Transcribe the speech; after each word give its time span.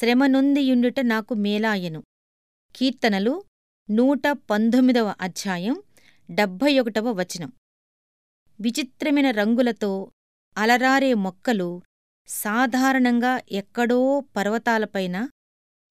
శ్రమనొందియుండుట 0.00 1.00
నాకు 1.00 1.34
మేలాయెను. 1.34 2.02
కీర్తనలు 2.76 3.44
నూట 3.90 4.28
పంతొమ్మిదవ 4.28 5.14
అధ్యాయం 5.20 5.82
డెబ్భై 6.30 6.78
ఒకటవ 6.78 7.12
వచనం. 7.12 7.52
విచిత్రమైన 8.60 9.30
రంగులతో 9.30 10.10
అలరారే 10.58 11.14
మొక్కలు 11.14 11.82
సాధారణంగా 12.28 13.40
ఎక్కడో 13.52 14.20
పర్వతాలపైన 14.36 15.28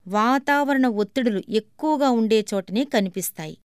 వాతావరణ 0.07 0.87
ఒత్తిడులు 0.87 1.43
ఎక్కువగా 1.49 2.09
ఉండే 2.09 2.45
చోటనే 2.53 2.83
కనిపిస్తాయి. 2.83 3.57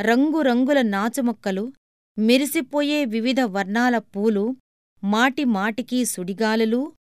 రంగురంగుల 0.00 0.82
నాచుమొక్కలు 0.82 1.72
మెరిసిపోయే 2.18 3.04
వివిధ 3.04 3.40
వర్ణాల 3.40 3.98
పూలు 3.98 4.56
మాటిమాటికీ 5.04 6.04
సుడిగాలులూ 6.04 6.92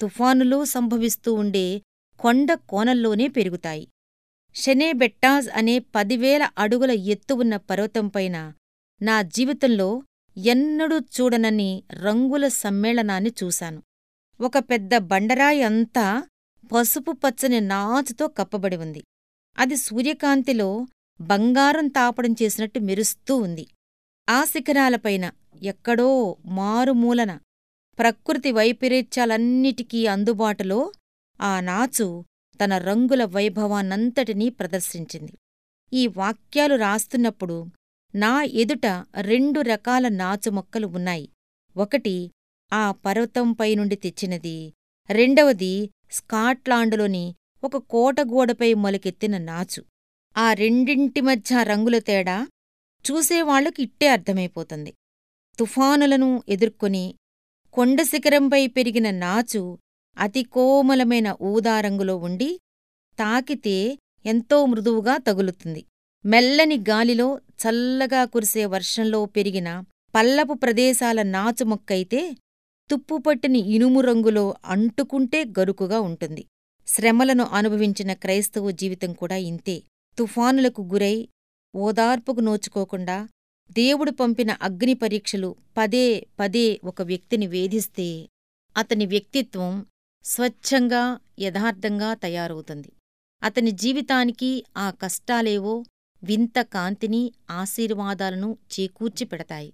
తుఫానులూ 0.00 0.64
సంభవిస్తూ 0.64 1.34
ఉండే 1.34 1.82
కొండ 2.20 2.54
కోనల్లోనే 2.54 3.28
పెరుగుతాయి. 3.28 3.88
షెనేబెట్టాజ్ 4.54 5.48
అనే 5.48 5.78
పదివేల 5.78 6.50
అడుగుల 6.58 6.90
ఎత్తు 6.90 7.34
ఉన్న 7.34 7.56
పర్వతంపైన 7.56 8.52
నా 9.02 9.22
జీవితంలో 9.22 10.02
ఎన్నడూ 10.36 10.98
చూడనని 10.98 11.82
రంగుల 11.92 12.48
సమ్మేళనాన్ని 12.48 13.32
చూశాను. 13.44 13.82
ఒక 14.40 14.58
పెద్ద 14.58 14.96
బండరాయి 14.96 15.62
అంతా 15.62 16.26
పసుపు 16.72 17.12
పచ్చని 17.12 17.60
నాచుతో 17.60 18.28
కప్పబడి 18.28 18.76
ఉంది. 18.76 19.02
అది 19.58 19.76
సూర్యకాంతిలో 19.76 20.86
బంగారం 21.20 21.88
తాపడం 21.88 22.32
చేసినట్టు 22.42 22.78
మెరుస్తూ 22.78 23.36
ఉంది. 23.36 23.66
ఆ 24.28 24.44
శిఖరాలపైన 24.44 25.32
ఎక్కడో 25.62 26.36
మారుమూలన 26.44 27.38
ప్రకృతి 27.98 28.52
వైపరీత్యాలన్నిటికీ 28.52 30.06
అందుబాటులో 30.06 30.92
ఆ 31.40 31.60
నాచు 31.60 32.24
తన 32.64 32.78
రంగుల 32.78 33.24
వైభవాన్నంతటినీ 33.24 34.48
ప్రదర్శించింది. 34.48 35.32
ఈ 35.92 36.06
వాక్యాలు 36.06 36.74
రాస్తున్నప్పుడు 36.74 37.66
నా 38.14 38.42
ఎదుట 38.42 38.86
రెండు 39.20 39.60
రకాల 39.60 40.08
నాచు 40.08 40.50
మొక్కలు 40.50 40.86
ఉన్నాయి. 40.86 41.28
ఒకటి 41.76 42.30
ఆ 42.72 42.92
పర్వతంపై 42.92 43.74
నుండి 43.74 43.96
తెచ్చినది. 43.96 44.74
రెండవది 45.10 45.90
స్కాట్లాండులోని 46.10 47.34
ఒక 47.64 47.76
కోటగోడపై 47.76 48.74
మొలకెత్తిన 48.74 49.38
నాచు. 49.38 49.84
ఆ 50.36 50.52
రెండింటి 50.52 51.20
మధ్య 51.20 51.62
రంగుల 51.62 51.98
తేడా 51.98 52.48
చూసేవాళ్ళకు 53.10 53.80
ఇట్టే 53.80 54.08
అర్థమైపోతుంది. 54.08 54.94
తుఫానులను 55.58 56.42
ఎదుర్కొని 56.48 57.14
కొండశిఖరంపై 57.72 58.66
పెరిగిన 58.66 59.10
నాచు 59.10 59.78
అతి 60.20 60.42
కోమలమైన 60.44 61.36
ఊదారంగులో 61.42 62.16
ఉండి 62.16 62.50
తాకితే 63.18 63.76
ఎంతో 64.26 64.66
మృదువుగా 64.66 65.16
తగులుతుంది. 65.16 65.82
మెల్లని 66.24 66.76
గాలిలో 66.90 67.28
చల్లగా 67.62 68.24
కురిసే 68.24 68.64
వర్షంలో 68.64 69.26
పెరిగిన 69.26 69.68
పల్లపు 70.14 70.52
ప్రదేశాల 70.52 71.22
నాచు 71.22 71.64
మొక్కైతే 71.64 72.20
తుప్పుపట్టిని 72.90 73.58
ఇనుము 73.58 74.00
రంగులో 74.00 74.44
అంటుకుంటే 74.64 75.44
గరుకుగా 75.58 76.00
ఉంటుంది. 76.00 76.42
శ్రమలను 76.88 77.44
అనుభవించిన 77.52 78.12
క్రైస్తవ 78.12 78.70
జీవితం 78.70 79.12
కూడా 79.12 79.36
ఇంతే. 79.50 79.76
తుఫానులకు 80.18 80.82
గురై 80.82 81.16
ఓదార్పుకు 81.74 82.40
నోచుకోకుండా 82.40 83.18
దేవుడు 83.70 84.10
పంపిన 84.10 84.50
అగ్ని 84.62 84.94
పరీక్షలు 84.94 85.50
పదే 85.78 86.06
పదే 86.40 86.80
ఒక 86.84 87.02
వ్యక్తిని 87.02 87.46
వేధిస్తే 87.46 88.08
అతని 88.76 89.06
వ్యక్తిత్వం 89.06 89.72
స్వచ్ఛంగా 90.24 91.18
యథార్థంగా 91.40 92.14
తయారవుతుంది. 92.14 92.92
అతని 93.42 93.70
జీవితానికి 93.70 94.64
ఆ 94.76 94.90
కష్టాలేవో 94.90 95.84
వింత 96.24 96.60
కాంతిని 96.60 97.32
ఆశీర్వాదాలను 97.50 98.56
చేకూర్చి 98.72 99.24
పెడతాయి. 99.26 99.72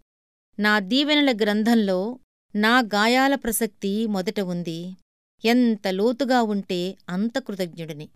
నా 0.58 0.78
దీవెనల 0.78 1.32
గ్రంథంలో 1.32 2.18
నా 2.56 2.78
గాయాల 2.78 3.34
ప్రసక్తి 3.34 4.06
మొదట 4.06 4.40
ఉంది. 4.40 4.96
ఎంత 5.44 5.88
లోతుగా 5.88 6.42
ఉంటే 6.42 6.96
అంత 7.08 7.38
కృతజ్ఞుడిని. 7.38 8.08